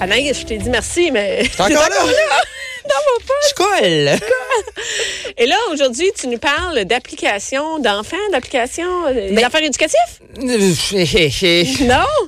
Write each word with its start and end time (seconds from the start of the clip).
Anaïs, 0.00 0.38
je 0.40 0.46
t'ai 0.46 0.58
dit 0.58 0.70
merci, 0.70 1.10
mais. 1.10 1.42
T'es 1.56 1.62
encore 1.62 1.72
là? 1.88 2.00
Dans 2.84 2.94
mon. 3.06 3.18
Je 3.48 3.54
colle. 3.54 4.18
Et 5.36 5.46
là, 5.46 5.56
aujourd'hui, 5.72 6.10
tu 6.18 6.26
nous 6.28 6.38
parles 6.38 6.84
d'applications 6.84 7.78
d'enfants, 7.80 8.16
d'applications, 8.32 9.06
euh, 9.08 9.12
des 9.28 9.32
Ben- 9.34 9.44
affaires 9.44 9.62
éducatives? 9.62 9.98
Non? 11.86 12.27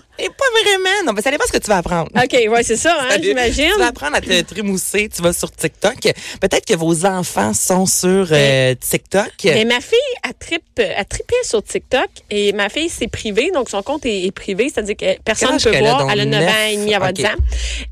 Non, 1.06 1.12
mais 1.14 1.22
ça 1.22 1.30
dépend 1.30 1.44
ce 1.46 1.52
que 1.52 1.58
tu 1.58 1.68
vas 1.68 1.78
apprendre. 1.78 2.08
OK, 2.14 2.32
ouais, 2.48 2.62
c'est 2.62 2.76
ça, 2.76 2.96
hein, 3.00 3.16
j'imagine. 3.22 3.70
Tu 3.72 3.78
vas 3.78 3.86
apprendre 3.88 4.16
à 4.16 4.20
te 4.20 4.40
trémousser. 4.42 5.08
Tu 5.14 5.22
vas 5.22 5.32
sur 5.32 5.50
TikTok. 5.50 5.94
Peut-être 6.40 6.64
que 6.66 6.74
vos 6.74 7.06
enfants 7.06 7.52
sont 7.54 7.86
sur 7.86 8.28
euh, 8.30 8.74
TikTok. 8.78 9.30
Mais 9.44 9.64
ma 9.64 9.80
fille 9.80 9.98
a, 10.22 10.32
trip, 10.32 10.62
a 10.96 11.04
trippé 11.04 11.34
sur 11.42 11.62
TikTok 11.62 12.08
et 12.30 12.52
ma 12.52 12.68
fille, 12.68 12.88
c'est 12.88 13.08
privé, 13.08 13.50
donc 13.52 13.70
son 13.70 13.82
compte 13.82 14.04
est, 14.06 14.24
est 14.26 14.30
privé, 14.30 14.70
c'est-à-dire 14.72 14.96
que 14.96 15.20
personne 15.22 15.54
ne 15.54 15.60
peut 15.62 15.74
a, 15.74 15.78
voir. 15.80 15.98
donc? 16.00 16.10
Elle 16.12 16.20
a 16.20 16.24
9 16.26 16.42
ans 16.48 16.52
et 16.70 16.76
demi, 16.76 16.92
elle 16.92 16.98
va 17.00 17.06
Neuf? 17.06 17.14
10 17.14 17.24
ans. 17.26 17.28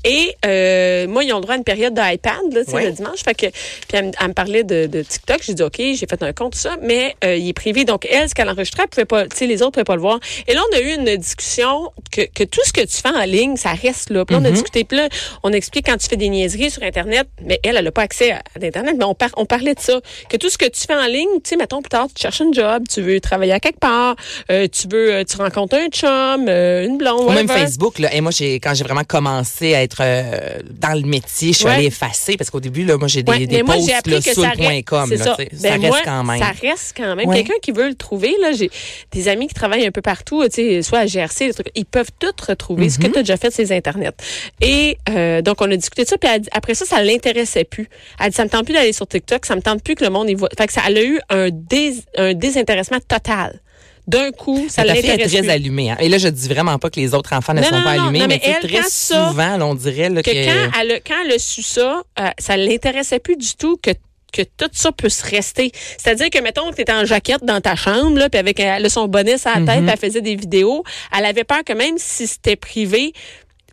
Et 0.03 0.35
euh, 0.45 1.07
moi, 1.07 1.23
ils 1.23 1.33
ont 1.33 1.37
le 1.37 1.41
droit 1.41 1.55
à 1.55 1.57
une 1.57 1.63
période 1.63 1.93
d'iPad, 1.93 2.35
là, 2.53 2.61
Oui. 2.73 2.85
le 2.85 2.91
dimanche. 2.91 3.19
Fait 3.23 3.33
que, 3.33 3.47
puis 3.47 3.53
elle, 3.93 4.05
me- 4.07 4.11
elle 4.19 4.27
me 4.29 4.33
parlait 4.33 4.63
de, 4.63 4.85
de 4.87 5.01
TikTok. 5.01 5.39
J'ai 5.43 5.53
dit, 5.55 5.63
OK, 5.63 5.77
j'ai 5.77 5.95
fait 6.09 6.21
un 6.23 6.33
compte, 6.33 6.53
tout 6.53 6.59
ça, 6.59 6.77
mais 6.81 7.15
euh, 7.23 7.35
il 7.35 7.49
est 7.49 7.53
privé. 7.53 7.85
Donc, 7.85 8.05
elle, 8.09 8.29
ce 8.29 8.35
qu'elle 8.35 8.49
enregistrait, 8.49 8.83
elle 8.83 8.89
pouvait 8.89 9.05
pas, 9.05 9.27
tu 9.27 9.35
sais, 9.37 9.45
les 9.47 9.61
autres 9.61 9.71
pouvaient 9.71 9.83
pas 9.83 9.95
le 9.95 10.01
voir. 10.01 10.19
Et 10.47 10.53
là, 10.53 10.61
on 10.71 10.75
a 10.77 10.79
eu 10.79 10.93
une 10.95 11.15
discussion 11.17 11.91
que, 12.11 12.21
que 12.21 12.43
tout 12.43 12.58
ce 12.65 12.73
que 12.73 12.81
tu 12.81 12.97
fais 13.01 13.09
en 13.09 13.23
ligne, 13.25 13.55
ça 13.57 13.71
reste 13.73 14.09
là. 14.09 14.25
Puis 14.25 14.35
là, 14.35 14.41
on 14.41 14.45
a 14.45 14.51
discuté, 14.51 14.83
puis 14.83 14.97
là, 14.97 15.09
on 15.43 15.51
explique 15.53 15.85
quand 15.85 15.97
tu 15.97 16.07
fais 16.07 16.17
des 16.17 16.29
niaiseries 16.29 16.71
sur 16.71 16.83
Internet, 16.83 17.27
mais 17.45 17.59
elle, 17.63 17.77
elle 17.77 17.83
n'a 17.85 17.91
pas 17.91 18.01
accès 18.03 18.31
à, 18.31 18.37
à 18.37 18.59
l'Internet, 18.61 18.95
mais 18.97 19.05
on, 19.05 19.15
par- 19.15 19.29
on 19.37 19.45
parlait 19.45 19.73
de 19.75 19.79
ça. 19.79 19.99
Que 20.29 20.37
tout 20.37 20.49
ce 20.49 20.57
que 20.57 20.65
tu 20.65 20.81
fais 20.87 20.95
en 20.95 21.05
ligne, 21.07 21.27
tu 21.43 21.49
sais, 21.51 21.55
mettons 21.57 21.81
plus 21.81 21.89
tard, 21.89 22.07
tu 22.13 22.21
cherches 22.21 22.41
un 22.41 22.51
job, 22.51 22.83
tu 22.89 23.01
veux 23.01 23.19
travailler 23.19 23.53
à 23.53 23.59
quelque 23.59 23.79
part, 23.79 24.15
euh, 24.51 24.67
tu 24.67 24.87
veux, 24.87 25.13
euh, 25.13 25.23
tu 25.23 25.37
rencontres 25.37 25.75
un 25.75 25.87
chum, 25.89 26.47
euh, 26.47 26.85
une 26.85 26.97
blonde, 26.97 27.29
Ou 27.29 27.31
même. 27.31 27.47
Facebook, 27.47 27.99
là. 27.99 28.13
Et 28.13 28.21
moi, 28.21 28.31
j'ai, 28.31 28.55
quand 28.59 28.73
j'ai 28.73 28.83
vraiment 28.83 29.03
commencé 29.03 29.73
à 29.75 29.83
être 29.83 29.97
euh, 30.01 30.59
dans 30.79 30.93
le 30.99 31.07
métier, 31.07 31.53
je 31.53 31.57
suis 31.57 31.65
Ouais. 31.65 31.73
allée 31.73 31.85
effacer 31.85 32.35
parce 32.37 32.49
qu'au 32.49 32.59
début, 32.59 32.83
là, 32.85 32.97
moi, 32.97 33.07
j'ai 33.07 33.23
des, 33.23 33.31
Ouais, 33.31 33.45
des 33.47 33.63
moi, 33.63 33.75
posts 33.75 34.07
là, 34.07 34.21
sur 34.21 34.41
le 34.41 34.57
point 34.57 34.81
com. 34.81 35.05
c'est 35.09 35.17
là, 35.17 35.23
ça. 35.25 35.35
Ben, 35.37 35.49
ça 35.59 35.69
reste 35.71 35.81
moi, 35.83 35.99
quand 36.05 36.23
même. 36.23 36.39
Ça 36.39 36.51
reste 36.61 36.93
quand 36.97 37.15
même. 37.15 37.27
Ouais. 37.27 37.35
Quelqu'un 37.37 37.59
qui 37.61 37.71
veut 37.71 37.87
le 37.89 37.95
trouver, 37.95 38.35
là, 38.41 38.51
j'ai 38.53 38.69
des 39.11 39.27
amis 39.27 39.47
qui 39.47 39.53
travaillent 39.53 39.85
un 39.85 39.91
peu 39.91 40.01
partout, 40.01 40.43
tu 40.45 40.49
sais, 40.55 40.81
soit 40.81 40.99
à 40.99 41.05
GRC, 41.05 41.47
des 41.47 41.53
trucs, 41.53 41.71
ils 41.75 41.85
peuvent 41.85 42.09
tout 42.19 42.31
retrouver, 42.51 42.89
ce 42.89 42.99
que 42.99 43.07
Mhm. 43.07 43.13
tu 43.13 43.19
as 43.19 43.23
déjà 43.23 43.37
fait 43.37 43.51
sur 43.51 43.63
les 43.63 43.71
Internet. 43.71 44.15
Et 44.61 44.97
euh, 45.09 45.41
donc, 45.41 45.61
on 45.61 45.71
a 45.71 45.75
discuté 45.75 46.03
de 46.03 46.07
ça, 46.09 46.17
puis 46.17 46.29
elle 46.33 46.41
dit- 46.41 46.49
après 46.51 46.75
ça, 46.75 46.85
ça 46.85 47.01
l'intéressait 47.03 47.63
plus. 47.63 47.87
Elle 48.19 48.29
dit, 48.29 48.35
ça 48.35 48.43
me 48.45 48.49
tente 48.49 48.65
plus 48.65 48.73
d'aller 48.73 48.93
sur 48.93 49.07
TikTok, 49.07 49.45
ça 49.45 49.55
me 49.55 49.61
tente 49.61 49.83
plus 49.83 49.95
que 49.95 50.03
le 50.03 50.09
monde 50.09 50.29
y 50.29 50.35
voit. 50.35 50.49
Fait 50.57 50.67
que 50.67 50.73
ça, 50.73 50.81
elle 50.87 50.97
a 50.97 51.03
eu 51.03 51.19
un, 51.29 51.49
dés, 51.51 51.95
un 52.17 52.33
désintéressement 52.33 52.99
total. 53.07 53.59
D'un 54.07 54.31
coup, 54.31 54.65
ça 54.69 54.81
est 54.81 54.85
l'intéresse 54.85 55.31
très 55.31 55.41
plus. 55.41 55.49
allumée. 55.51 55.91
Hein? 55.91 55.97
Et 55.99 56.09
là, 56.09 56.17
je 56.17 56.27
dis 56.29 56.47
vraiment 56.47 56.79
pas 56.79 56.89
que 56.89 56.99
les 56.99 57.13
autres 57.13 57.31
enfants 57.33 57.53
ne 57.53 57.61
Non, 57.61 57.67
sont 57.67 57.75
non, 57.77 57.83
pas 57.83 57.95
non, 57.95 58.03
allumés, 58.05 58.25
mais, 58.27 58.41
elle, 58.43 58.67
très 58.67 58.81
ça- 58.81 59.27
souvent, 59.29 59.61
on 59.61 59.75
dirait 59.75 60.09
là, 60.09 60.23
que 60.23 60.31
que... 60.31 60.45
quand 60.45 60.79
elle, 60.81 60.91
a, 60.93 60.99
quand 61.01 61.13
elle 61.25 61.33
a 61.33 61.37
su 61.37 61.61
ça, 61.61 62.01
euh, 62.19 62.27
ça 62.39 62.57
l'intéressait 62.57 63.19
plus 63.19 63.37
du 63.37 63.53
tout 63.55 63.77
que 63.77 63.91
que 64.31 64.41
tout 64.43 64.69
ça 64.73 64.91
puisse 64.91 65.21
rester. 65.21 65.71
C'est-à-dire 65.97 66.29
que, 66.29 66.39
mettons, 66.39 66.69
que 66.71 66.75
tu 66.75 66.81
étais 66.81 66.93
en 66.93 67.05
jaquette 67.05 67.43
dans 67.43 67.61
ta 67.61 67.75
chambre, 67.75 68.17
là, 68.17 68.29
puis 68.29 68.39
avec 68.39 68.59
elle 68.59 68.85
a 68.85 68.89
son 68.89 69.07
bonnet 69.07 69.35
à 69.45 69.55
la 69.55 69.59
Mhm. 69.59 69.65
tête, 69.67 69.83
elle 69.93 69.97
faisait 70.09 70.21
des 70.21 70.35
vidéos, 70.35 70.83
elle 71.17 71.25
avait 71.25 71.43
peur 71.43 71.63
que 71.65 71.73
même 71.73 71.95
si 71.97 72.27
c'était 72.27 72.55
privé, 72.55 73.13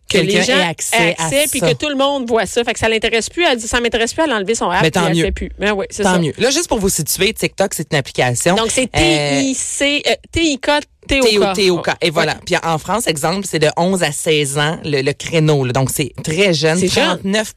que 0.09 0.19
les 0.19 0.41
gens 0.43 0.57
ait 0.57 0.63
accès 0.63 1.17
à 1.19 1.29
puis 1.51 1.59
ça. 1.59 1.69
que 1.69 1.75
tout 1.77 1.89
le 1.89 1.97
monde 1.97 2.29
voit 2.29 2.47
ça. 2.47 2.63
Fait 2.63 2.73
que 2.73 2.79
ça 2.79 2.89
l'intéresse 2.89 3.29
plus. 3.29 3.45
Elle 3.45 3.59
dit, 3.59 3.67
ça 3.67 3.81
m'intéresse 3.81 4.15
plus, 4.15 4.23
elle 4.23 4.31
a 4.31 4.37
enlevé 4.37 4.55
son 4.55 4.71
app, 4.71 4.83
Mais 4.83 4.91
tant 4.93 5.09
elle 5.09 5.17
mieux. 5.17 5.33
plus. 5.33 5.51
Mais 5.59 5.73
oui, 5.73 5.87
c'est 5.91 6.05
Tant 6.05 6.13
ça. 6.15 6.19
mieux. 6.21 6.33
Là, 6.39 6.51
juste 6.51 6.69
pour 6.69 6.79
vous 6.79 6.89
situer, 6.89 7.33
TikTok, 7.35 7.75
c'est 7.75 7.89
une 7.93 7.99
application. 7.99 8.55
Donc, 8.55 8.71
c'est 8.71 8.83
Euh, 8.85 9.41
T-I-C, 9.41 10.03
euh, 10.07 10.15
T-I-K, 10.31 10.71
T-O-K. 11.07 11.91
Et 12.01 12.11
voilà. 12.11 12.35
Ouais. 12.35 12.39
Puis 12.45 12.57
en 12.63 12.79
France, 12.79 13.07
exemple, 13.07 13.47
c'est 13.49 13.59
de 13.59 13.69
11 13.77 14.03
à 14.03 14.13
16 14.13 14.59
ans 14.59 14.79
le, 14.85 15.03
le 15.03 15.13
créneau. 15.13 15.65
là. 15.65 15.73
Donc 15.73 15.91
c'est 15.91 16.13
très 16.23 16.53
jeune. 16.53 16.79
C'est 16.79 16.89
jeune. 16.89 17.19
39 17.23 17.55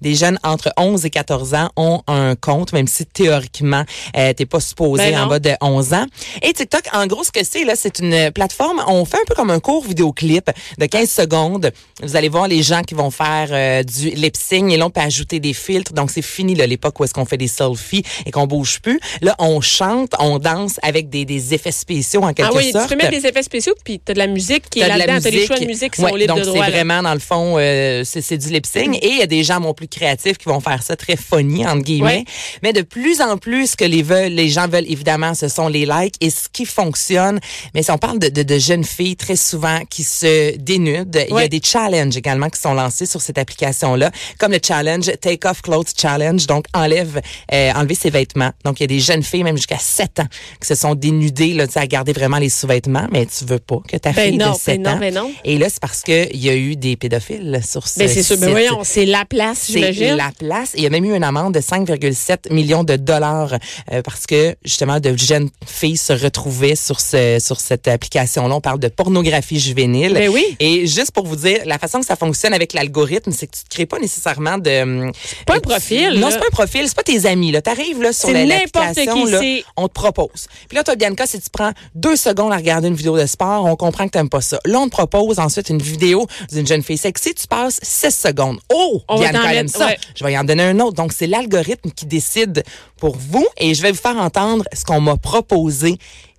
des 0.00 0.14
jeunes 0.14 0.38
entre 0.42 0.72
11 0.76 1.04
et 1.04 1.10
14 1.10 1.54
ans 1.54 1.70
ont 1.76 2.02
un 2.06 2.34
compte, 2.34 2.72
même 2.72 2.86
si 2.86 3.06
théoriquement 3.06 3.84
euh, 4.16 4.32
t'es 4.32 4.46
pas 4.46 4.60
supposé 4.60 5.10
Ben 5.10 5.22
en 5.22 5.26
bas 5.26 5.38
de 5.38 5.52
11 5.60 5.92
ans. 5.94 6.06
Et 6.42 6.52
TikTok, 6.52 6.82
en 6.92 7.06
gros, 7.06 7.24
ce 7.24 7.30
que 7.32 7.44
c'est 7.44 7.64
là, 7.64 7.74
c'est 7.76 7.98
une 7.98 8.30
plateforme. 8.32 8.82
On 8.86 9.04
fait 9.04 9.18
un 9.18 9.24
peu 9.26 9.34
comme 9.34 9.50
un 9.50 9.60
court 9.60 9.84
vidéoclip 9.84 10.50
de 10.78 10.86
15 10.86 11.08
secondes. 11.10 11.72
Vous 12.02 12.16
allez 12.16 12.28
voir 12.28 12.48
les 12.48 12.62
gens 12.62 12.82
qui 12.82 12.94
vont 12.94 13.10
faire 13.10 13.48
euh, 13.50 13.82
du 13.82 14.10
lip 14.10 14.36
sync 14.36 14.72
et 14.72 14.76
là 14.76 14.86
on 14.86 14.90
peut 14.90 15.00
ajouter 15.00 15.40
des 15.40 15.52
filtres. 15.52 15.92
Donc 15.92 16.10
c'est 16.10 16.22
fini 16.22 16.54
là, 16.54 16.66
l'époque 16.66 16.98
où 17.00 17.04
est-ce 17.04 17.14
qu'on 17.14 17.24
fait 17.24 17.36
des 17.36 17.48
selfies 17.48 18.02
et 18.26 18.30
qu'on 18.30 18.46
bouge 18.46 18.80
plus. 18.80 19.00
Là, 19.22 19.34
on 19.38 19.60
chante, 19.60 20.12
on 20.18 20.38
danse 20.38 20.78
avec 20.82 21.08
des, 21.10 21.24
des 21.24 21.54
effets 21.54 21.72
spéciaux 21.72 22.22
en 22.22 22.32
quelque 22.32 22.50
Ah 22.52 22.56
oui, 22.56 22.67
tu 22.72 22.78
sorte. 22.78 22.88
peux 22.90 22.96
mettre 22.96 23.10
des 23.10 23.26
effets 23.26 23.42
spéciaux, 23.42 23.74
puis 23.84 24.00
t'as 24.04 24.12
de 24.14 24.18
la 24.18 24.26
musique 24.26 24.68
qui 24.70 24.80
est 24.80 24.88
là-dedans. 24.88 25.18
T'as 25.22 25.30
des 25.30 25.36
musique. 25.36 25.46
choix 25.46 25.58
de 25.58 25.64
musique 25.66 25.92
qui 25.94 26.00
Ouais, 26.02 26.10
sont 26.10 26.16
libres 26.16 26.34
donc 26.34 26.44
de 26.44 26.48
droit. 26.50 26.64
c'est 26.64 26.70
vraiment 26.70 27.02
dans 27.02 27.14
le 27.14 27.20
fond 27.20 27.56
euh, 27.58 28.02
c'est 28.04 28.36
du 28.38 28.48
lip 28.50 28.66
sync 28.66 28.96
et 29.02 29.08
il 29.08 29.18
y 29.18 29.22
a 29.22 29.26
des 29.26 29.42
gens 29.44 29.60
bon, 29.60 29.74
plus 29.74 29.88
créatifs 29.88 30.38
qui 30.38 30.46
vont 30.48 30.60
faire 30.60 30.82
ça 30.82 30.96
très 30.96 31.16
funny 31.16 31.66
entre 31.66 31.82
guillemets 31.82 32.08
Ouais. 32.08 32.24
mais 32.62 32.72
de 32.72 32.82
plus 32.82 33.20
en 33.20 33.36
plus 33.38 33.72
ce 33.72 33.76
que 33.76 33.84
les 33.84 34.02
veulent 34.02 34.32
les 34.32 34.48
gens 34.48 34.68
veulent 34.68 34.88
évidemment 34.90 35.34
ce 35.34 35.48
sont 35.48 35.68
les 35.68 35.84
likes 35.86 36.14
et 36.20 36.30
ce 36.30 36.48
qui 36.52 36.64
fonctionne 36.64 37.40
mais 37.74 37.82
si 37.82 37.90
on 37.90 37.98
parle 37.98 38.18
de, 38.18 38.28
de, 38.28 38.42
de 38.42 38.58
jeunes 38.58 38.84
filles 38.84 39.16
très 39.16 39.36
souvent 39.36 39.80
qui 39.90 40.04
se 40.04 40.56
dénudent 40.56 41.18
il 41.28 41.34
y 41.34 41.38
a 41.42 41.48
des 41.48 41.60
challenges 41.62 42.16
également 42.16 42.48
qui 42.48 42.60
sont 42.60 42.74
lancés 42.74 43.06
sur 43.06 43.20
cette 43.20 43.38
application 43.38 43.94
là 43.94 44.10
comme 44.38 44.52
le 44.52 44.58
challenge 44.64 45.10
Take 45.20 45.46
Off 45.48 45.62
Clothes 45.62 45.92
Challenge 46.00 46.46
donc 46.46 46.64
enlève 46.74 47.20
euh, 47.52 47.72
enlever 47.74 47.94
ses 47.94 48.10
vêtements 48.10 48.50
donc 48.64 48.80
il 48.80 48.84
y 48.84 48.84
a 48.84 48.88
des 48.88 49.00
jeunes 49.00 49.22
filles 49.22 49.44
même 49.44 49.56
jusqu'à 49.56 49.78
7 49.78 50.20
ans 50.20 50.26
qui 50.60 50.66
se 50.68 50.74
sont 50.74 50.94
dénudées 50.94 51.54
là 51.54 51.66
tu 51.66 51.78
à 51.78 51.86
garder 51.86 52.12
vraiment 52.12 52.38
les 52.38 52.48
sous-vêtements 52.58 53.06
mais 53.10 53.26
tu 53.26 53.44
veux 53.44 53.58
pas 53.58 53.78
que 53.86 53.96
ta 53.96 54.12
Ben 54.12 54.28
fille 54.30 54.38
non, 54.38 54.52
de 54.52 54.56
7 54.58 54.82
ben 54.82 54.90
non, 54.90 54.96
ans 54.96 54.98
ben 55.00 55.14
non. 55.14 55.30
et 55.44 55.58
là, 55.58 55.68
c'est 55.68 55.80
parce 55.80 56.02
qu'il 56.02 56.36
y 56.36 56.48
a 56.48 56.54
eu 56.54 56.76
des 56.76 56.96
pédophiles 56.96 57.60
sur 57.66 57.86
ce 57.88 57.98
Ben 57.98 58.08
c'est 58.08 58.22
sûr. 58.22 58.36
Ben 58.36 58.44
site. 58.46 58.50
voyons, 58.50 58.80
c'est 58.84 59.06
la 59.06 59.24
place, 59.24 59.58
C'est 59.62 59.72
j'imagine. 59.74 60.16
la 60.16 60.30
place. 60.38 60.72
Il 60.76 60.82
y 60.82 60.86
a 60.86 60.90
même 60.90 61.04
eu 61.04 61.14
une 61.14 61.24
amende 61.24 61.54
de 61.54 61.60
5,7 61.60 62.52
millions 62.52 62.84
de 62.84 62.96
dollars 62.96 63.54
euh, 63.92 64.02
parce 64.02 64.26
que 64.26 64.56
justement 64.64 65.00
de 65.00 65.16
jeunes 65.16 65.48
filles 65.66 65.96
se 65.96 66.12
retrouvaient 66.12 66.76
sur 66.76 67.00
ce 67.00 67.38
sur 67.40 67.60
cette 67.60 67.88
application-là. 67.88 68.54
On 68.54 68.60
parle 68.60 68.78
de 68.80 68.88
pornographie 68.88 69.58
juvénile. 69.60 70.12
Ben 70.14 70.28
oui. 70.28 70.44
Et 70.60 70.86
juste 70.86 71.12
pour 71.12 71.26
vous 71.26 71.36
dire, 71.36 71.60
la 71.66 71.78
façon 71.78 72.00
que 72.00 72.06
ça 72.06 72.16
fonctionne 72.16 72.54
avec 72.54 72.72
l'algorithme, 72.72 73.32
c'est 73.32 73.46
que 73.46 73.52
tu 73.56 73.62
ne 73.64 73.68
crées 73.74 73.86
pas 73.86 73.98
nécessairement 73.98 74.58
de. 74.58 75.10
pas 75.46 75.54
un 75.54 75.60
tu- 75.60 75.68
profil, 75.68 76.18
Non, 76.18 76.28
c'est 76.30 76.38
pas 76.38 76.46
un 76.46 76.50
profil. 76.50 76.82
C'est 76.86 76.96
pas 76.96 77.02
tes 77.02 77.26
amis. 77.26 77.52
Là, 77.52 77.62
t'arrives 77.62 78.02
là 78.02 78.12
sur 78.12 78.28
C'est 78.28 78.34
la- 78.46 78.58
l'application. 78.60 79.26
c'est- 79.26 79.64
on 79.76 79.88
te 79.88 79.92
propose. 79.92 80.46
Puis 80.68 80.76
là, 80.76 80.84
toi, 80.84 80.96
Bianca, 80.96 81.26
si 81.26 81.40
tu 81.40 81.48
prends 81.52 81.72
deux 81.94 82.16
secondes 82.16 82.47
à 82.52 82.56
regarder 82.56 82.88
une 82.88 82.94
vidéo 82.94 83.18
de 83.18 83.26
sport, 83.26 83.64
on 83.64 83.76
comprend 83.76 84.06
que 84.06 84.10
t'aimes 84.12 84.28
pas 84.28 84.40
ça. 84.40 84.58
Là, 84.64 84.78
on 84.80 84.86
te 84.86 84.90
propose 84.90 85.38
ensuite 85.38 85.68
une 85.70 85.80
vidéo 85.82 86.26
d'une 86.52 86.66
jeune 86.66 86.82
fille 86.82 86.98
sexy. 86.98 87.34
Tu 87.34 87.46
passes 87.46 87.78
6 87.82 88.10
secondes. 88.14 88.58
Oh, 88.72 89.02
On 89.08 89.16
t'en 89.18 89.42
elle 89.48 89.56
aime 89.58 89.68
ça. 89.68 89.86
ouais. 89.86 89.98
Je 90.14 90.24
vais 90.24 90.32
y 90.32 90.38
en 90.38 90.44
donner 90.44 90.62
un 90.64 90.78
autre. 90.80 90.94
Donc, 90.94 91.12
c'est 91.12 91.26
l'algorithme 91.26 91.90
qui 91.90 92.06
décide 92.06 92.62
pour 92.98 93.16
vous 93.16 93.46
et 93.58 93.74
je 93.74 93.82
vais 93.82 93.92
vous 93.92 93.98
faire 94.00 94.16
entendre 94.16 94.64
ce 94.72 94.84
qu'on 94.84 95.00
m'a 95.00 95.16
proposé 95.16 95.96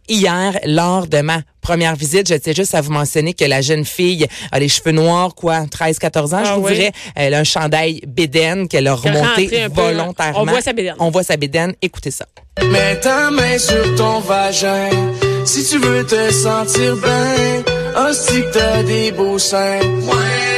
hier 0.08 0.58
lors 0.66 1.06
de 1.08 1.20
ma 1.22 1.42
première 1.62 1.96
visite. 1.96 2.28
Je 2.28 2.34
tiens 2.36 2.54
juste 2.54 2.74
à 2.74 2.82
vous 2.82 2.92
mentionner 2.92 3.34
que 3.36 3.46
la 3.46 3.62
jeune 3.62 3.86
fille 3.86 4.26
a 4.52 4.60
les 4.60 4.68
cheveux 4.68 4.92
noirs, 4.92 5.36
quoi, 5.36 5.66
13-14 5.66 6.34
ans, 6.34 6.40
Ah 6.42 6.44
je 6.46 6.54
vous 6.60 6.66
oui. 6.66 6.74
dirais. 6.74 6.92
Elle 7.16 7.36
a 7.36 7.40
un 7.40 7.44
chandail 7.44 8.02
bédaine 8.08 8.68
qu'elle 8.68 8.88
a 8.88 8.96
remonté 8.96 9.48
peu, 9.48 9.56
là. 9.58 9.68
volontairement. 9.68 10.42
On 10.42 10.46
voit 10.46 10.62
sa 10.62 10.74
bédaine. 10.74 10.96
On 11.00 11.12
voit 11.12 11.24
sa 11.24 11.38
bédaine. 11.38 11.74
Écoutez 11.82 12.12
ça. 12.12 12.26
Mets 12.72 13.00
ta 13.00 13.30
main 13.30 13.58
sur 13.60 13.96
ton 13.96 14.20
vagin 14.20 14.90
si 15.50 15.66
tu 15.66 15.80
veux 15.80 16.06
te 16.06 16.32
sentir 16.32 16.96
bien. 16.98 17.64
Hostie 17.98 18.42
que 18.44 18.54
t'as 18.54 18.84
des 18.84 19.12
beaux 19.12 19.40
seins. 19.40 19.80
Ouais. 19.80 20.50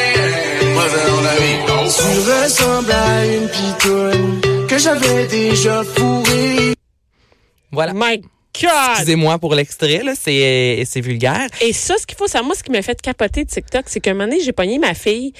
Tu 1.93 2.19
ressembles 2.29 2.91
à 2.91 3.25
une 3.25 3.47
pitoune 3.47 4.67
que 4.67 4.77
j'avais 4.77 5.27
déjà 5.27 5.83
fourrée. 5.83 6.73
Voilà. 7.71 7.93
My 7.93 8.17
God! 8.19 8.71
Excusez-moi 8.91 9.39
pour 9.39 9.55
l'extrait, 9.55 10.03
là, 10.03 10.13
c'est 10.19 10.83
c'est 10.85 11.01
vulgaire. 11.01 11.47
Et 11.61 11.73
ça, 11.73 11.95
ce 11.97 12.05
qu'il 12.05 12.17
faut 12.17 12.27
savoir, 12.27 12.47
moi, 12.47 12.55
ce 12.55 12.63
qui 12.63 12.71
m'a 12.71 12.81
fait 12.81 13.01
capoter 13.01 13.45
de 13.45 13.49
TikTok, 13.49 13.85
c'est 13.87 13.99
qu'un 14.01 14.13
moment 14.13 14.25
donné, 14.25 14.41
j'ai 14.43 14.51
pogné 14.51 14.77
ma 14.77 14.93
fille. 14.93 15.33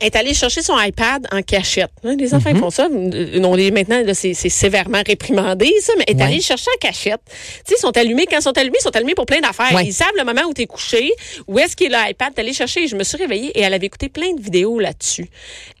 Est 0.00 0.14
allée 0.16 0.34
chercher 0.34 0.62
son 0.62 0.78
iPad 0.80 1.26
en 1.32 1.42
cachette. 1.42 1.90
Hein, 2.04 2.16
les 2.18 2.34
enfants 2.34 2.50
ils 2.50 2.58
font 2.58 2.70
ça. 2.70 2.88
Non, 2.88 3.54
les, 3.54 3.70
maintenant, 3.70 4.00
c'est 4.14 4.34
sévèrement 4.34 5.02
réprimandé, 5.06 5.72
ça, 5.80 5.92
mais 5.98 6.04
elle 6.06 6.14
est 6.14 6.18
Ouais. 6.18 6.24
allée 6.24 6.36
le 6.36 6.42
chercher 6.42 6.70
en 6.74 6.78
cachette. 6.78 7.20
Tu 7.66 7.74
ils 7.74 7.80
sont 7.80 7.96
allumés. 7.96 8.26
Quand 8.26 8.38
ils 8.38 8.42
sont 8.42 8.56
allumés, 8.56 8.76
ils 8.80 8.82
sont 8.82 8.94
allumés 8.96 9.14
pour 9.14 9.26
plein 9.26 9.40
d'affaires. 9.40 9.72
Ouais. 9.74 9.86
Ils 9.86 9.92
savent 9.92 10.12
le 10.16 10.24
moment 10.24 10.42
où 10.48 10.54
tu 10.54 10.62
es 10.62 10.66
couché, 10.66 11.12
où 11.46 11.58
est-ce 11.58 11.74
qu'il 11.76 11.92
est 11.92 11.96
l'iPad. 12.08 12.34
T'es 12.34 12.40
allé 12.42 12.52
chercher. 12.52 12.86
Je 12.86 12.96
me 12.96 13.04
suis 13.04 13.16
réveillée 13.18 13.50
et 13.58 13.60
elle 13.62 13.74
avait 13.74 13.86
écouté 13.86 14.08
plein 14.08 14.32
de 14.34 14.40
vidéos 14.40 14.78
là-dessus. 14.78 15.28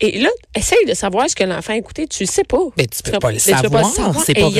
Et 0.00 0.18
là, 0.18 0.30
essaye 0.54 0.84
de 0.86 0.94
savoir 0.94 1.28
ce 1.30 1.34
que 1.36 1.44
l'enfant 1.44 1.72
a 1.72 1.76
écouté. 1.76 2.06
Tu 2.06 2.24
le 2.24 2.28
sais 2.28 2.44
pas. 2.44 2.58
Mais 2.76 2.86
tu 2.86 3.02
peux 3.02 3.18
pas 3.18 3.30
le 3.32 3.38
tu 3.38 3.50
savoir. 3.50 3.84
C'est 4.24 4.34
pas 4.34 4.50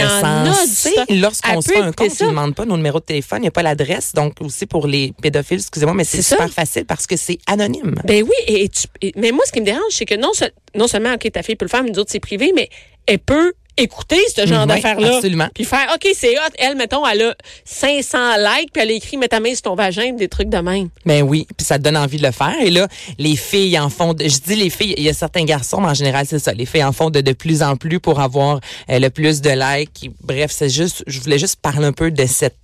stock. 0.67 1.07
Lorsqu'on 1.11 1.61
se 1.61 1.69
fait 1.73 1.79
un 1.79 1.93
compte, 1.93 2.13
ils 2.21 2.25
ne 2.25 2.31
demandent 2.31 2.55
pas 2.55 2.65
nos 2.65 2.77
numéros 2.77 3.01
de 3.01 3.05
téléphone, 3.05 3.39
il 3.39 3.43
n'y 3.43 3.49
a 3.49 3.53
pas 3.53 3.63
l'adresse. 3.63 4.13
Donc, 4.15 4.35
aussi 4.41 4.67
pour 4.67 4.87
les 4.87 5.13
pédophiles, 5.21 5.59
excusez-moi, 5.59 5.95
mais 5.95 6.05
c'est 6.05 6.23
super 6.23 6.49
facile 6.51 6.85
parce 6.85 7.07
que 7.07 7.17
c'est 7.17 7.39
anonyme. 7.47 7.95
Ben 8.05 8.23
oui, 8.23 8.31
et, 8.47 8.65
et 8.65 8.69
tu- 8.69 8.87
et- 9.03 9.13
mais 9.17 9.33
moi, 9.33 9.45
ce 9.49 9.53
qui 9.53 9.61
me 9.61 9.67
dérange, 9.67 9.83
c'est 9.91 10.07
que 10.07 10.15
non, 10.15 10.33
se- 10.33 10.45
non 10.77 10.87
seulement, 10.87 11.15
OK, 11.15 11.31
ta 11.33 11.43
fille 11.43 11.57
peut 11.57 11.65
le 11.65 11.71
faire, 11.71 11.83
mais 11.83 11.91
nous 11.91 11.99
autres, 11.99 12.11
c'est 12.13 12.21
privé, 12.21 12.53
mais 12.55 12.69
elle 13.07 13.19
peut 13.19 13.53
écouter 13.81 14.19
ce 14.37 14.45
genre 14.45 14.63
Mhm, 14.63 14.67
d'affaires-là. 14.67 15.17
absolument. 15.17 15.49
Puis 15.55 15.65
faire, 15.65 15.87
OK, 15.95 16.09
c'est 16.13 16.37
hot. 16.37 16.51
Elle, 16.59 16.77
mettons, 16.77 17.07
elle 17.07 17.23
a 17.23 17.35
500 17.65 18.19
likes, 18.39 18.73
puis 18.73 18.83
elle 18.83 18.91
a 18.91 18.93
écrit, 18.93 19.17
mets 19.17 19.29
ta 19.29 19.39
main 19.39 19.53
sur 19.55 19.63
ton 19.63 19.75
vagin, 19.77 20.13
des 20.15 20.27
trucs 20.29 20.49
de 20.49 20.59
même. 20.59 20.89
Ben 21.07 21.23
oui, 21.23 21.47
puis 21.57 21.65
ça 21.65 21.79
te 21.79 21.85
donne 21.85 21.97
envie 21.97 22.17
de 22.19 22.25
le 22.27 22.33
faire. 22.33 22.57
Et 22.61 22.71
là, 22.71 22.89
les 23.19 23.37
filles 23.37 23.79
en 23.79 23.89
font, 23.89 24.15
de- 24.15 24.25
je 24.25 24.39
dis 24.41 24.57
les 24.57 24.69
filles, 24.71 24.95
il 24.97 25.05
y 25.05 25.09
a 25.09 25.13
certains 25.15 25.45
garçons, 25.45 25.81
mais 25.81 25.89
en 25.89 25.95
général, 25.95 26.27
c'est 26.27 26.41
ça. 26.41 26.53
Les 26.53 26.67
filles 26.67 26.83
en 26.83 26.93
font 26.93 27.11
de, 27.11 27.21
de 27.21 27.33
plus 27.33 27.63
en 27.63 27.77
plus 27.77 28.01
pour 28.01 28.19
avoir 28.19 28.59
euh, 28.91 28.99
le 28.99 29.11
plus 29.11 29.41
de 29.41 29.51
likes. 29.51 30.11
Bref, 30.23 30.51
c'est 30.53 30.71
juste, 30.71 31.05
je 31.07 31.21
voulais 31.21 31.39
juste 31.39 31.61
parler 31.63 31.87
un 31.87 31.93
peu 31.93 32.11
de 32.11 32.27
cette 32.27 32.57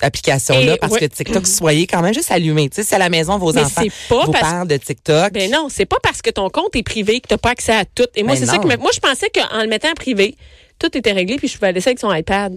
application-là 0.00 0.74
Et, 0.74 0.78
parce 0.78 0.92
ouais. 0.92 1.00
que 1.00 1.04
TikTok, 1.06 1.46
soyez 1.46 1.86
quand 1.86 2.00
même 2.02 2.14
juste 2.14 2.30
allumés. 2.30 2.68
Tu 2.68 2.76
sais, 2.76 2.82
si 2.84 2.94
à 2.94 2.98
la 2.98 3.08
maison, 3.08 3.38
vos 3.38 3.52
Mais 3.52 3.62
enfants 3.62 3.82
c'est 3.82 3.92
pas 4.08 4.24
vous 4.24 4.32
parce- 4.32 4.50
parlent 4.50 4.68
de 4.68 4.76
TikTok. 4.76 5.32
Ben 5.32 5.50
non, 5.50 5.68
c'est 5.70 5.86
pas 5.86 5.98
parce 6.02 6.22
que 6.22 6.30
ton 6.30 6.48
compte 6.50 6.74
est 6.76 6.82
privé 6.82 7.20
que 7.20 7.28
t'as 7.28 7.38
pas 7.38 7.50
accès 7.50 7.72
à 7.74 7.84
tout. 7.84 8.06
Et 8.14 8.22
moi, 8.22 8.34
Ben 8.34 8.40
c'est 8.40 8.46
ça 8.46 8.58
que 8.58 8.66
moi, 8.66 8.90
je 8.92 9.00
pensais 9.00 9.30
qu'en 9.30 9.62
le 9.62 9.68
mettant 9.68 9.88
en 9.90 9.94
privé, 9.94 10.36
tout 10.78 10.96
était 10.96 11.12
réglé, 11.12 11.36
puis 11.36 11.48
je 11.48 11.54
pouvais 11.58 11.72
laisser 11.72 11.88
avec 11.90 11.98
son 11.98 12.12
iPad. 12.14 12.56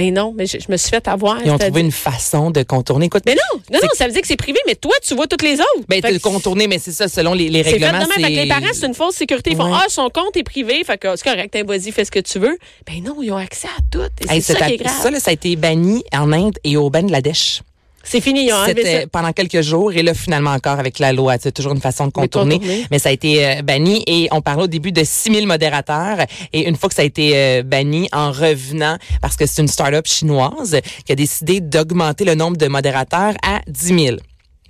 Ben 0.00 0.14
non, 0.14 0.32
mais 0.36 0.46
je, 0.46 0.58
je 0.58 0.70
me 0.72 0.76
suis 0.76 0.88
fait 0.90 1.06
avoir. 1.08 1.40
ils 1.44 1.50
ont 1.50 1.58
trouvé 1.58 1.80
une 1.82 1.92
façon 1.92 2.50
de 2.50 2.62
contourner. 2.62 3.06
Écoute, 3.06 3.22
Mais 3.26 3.34
non, 3.34 3.40
non, 3.70 3.78
C'est- 3.80 3.86
non, 3.86 3.92
ça 3.94 4.06
veut 4.06 4.12
dire 4.12 4.22
que 4.22 4.26
c'est 4.28 4.36
privé, 4.36 4.58
mais 4.66 4.74
toi, 4.74 4.92
tu 5.06 5.14
vois 5.14 5.26
toutes 5.26 5.42
les 5.42 5.54
autres. 5.60 5.84
ben, 5.88 6.00
que 6.00 6.18
contourner, 6.18 6.66
mais 6.68 6.78
c'est 6.78 6.92
ça, 6.92 7.06
selon 7.08 7.34
les, 7.34 7.48
les 7.48 7.62
C'est 7.64 7.72
règlements. 7.72 8.04
que 8.06 8.20
les 8.20 8.48
parents, 8.48 8.66
c'est 8.72 8.86
une 8.86 8.94
fausse 8.94 9.16
sécurité. 9.16 9.50
Ils 9.50 9.56
font, 9.56 9.64
Ouais. 9.70 9.78
ah, 9.82 9.84
son 9.88 10.08
compte 10.10 10.36
est 10.36 10.42
privé. 10.42 10.82
Fait 10.84 10.96
que 10.98 11.14
c'est 11.16 11.24
correct, 11.28 11.54
hein, 11.54 11.62
vas-y, 11.66 11.92
fais 11.92 12.04
ce 12.04 12.10
que 12.10 12.20
tu 12.20 12.38
veux. 12.38 12.56
Ben 12.86 13.02
non, 13.04 13.16
ils 13.22 13.30
ont 13.32 13.36
accès 13.36 13.68
à 13.68 13.80
tout. 13.90 14.00
Et 14.26 14.32
Hey, 14.34 14.40
c'est 14.42 14.54
ça 14.56 14.66
qui 14.66 14.74
est 14.74 14.76
grave. 14.78 14.94
ça, 15.02 15.10
là, 15.10 15.20
ça 15.20 15.30
a 15.30 15.34
été 15.34 15.54
banni 15.56 16.02
en 16.12 16.32
Inde 16.32 16.56
et 16.64 16.76
au 16.76 16.88
Bangladesh. 16.90 17.62
C'est 18.02 18.20
fini, 18.20 18.46
ils 18.46 18.52
ont 18.52 18.56
enlevé 18.56 18.82
C'était 18.82 19.06
pendant 19.06 19.32
quelques 19.32 19.60
jours 19.60 19.92
et 19.92 20.02
là 20.02 20.14
finalement 20.14 20.50
encore 20.50 20.78
avec 20.78 20.98
la 20.98 21.12
loi, 21.12 21.36
c'est 21.38 21.52
toujours 21.52 21.72
une 21.72 21.80
façon 21.80 22.06
de 22.06 22.12
contourner, 22.12 22.58
contourner. 22.58 22.86
mais 22.90 22.98
ça 22.98 23.10
a 23.10 23.12
été 23.12 23.46
euh, 23.46 23.62
banni 23.62 24.02
et 24.06 24.28
on 24.32 24.40
parlait 24.40 24.64
au 24.64 24.68
début 24.68 24.90
de 24.90 25.04
6000 25.04 25.46
modérateurs 25.46 26.18
et 26.52 26.66
une 26.68 26.76
fois 26.76 26.88
que 26.88 26.94
ça 26.94 27.02
a 27.02 27.04
été 27.04 27.32
euh, 27.34 27.62
banni 27.62 28.08
en 28.12 28.32
revenant 28.32 28.96
parce 29.20 29.36
que 29.36 29.46
c'est 29.46 29.60
une 29.60 29.68
start-up 29.68 30.06
chinoise 30.06 30.80
qui 31.04 31.12
a 31.12 31.14
décidé 31.14 31.60
d'augmenter 31.60 32.24
le 32.24 32.34
nombre 32.34 32.56
de 32.56 32.68
modérateurs 32.68 33.34
à 33.42 33.60
10 33.66 34.04
000. 34.04 34.16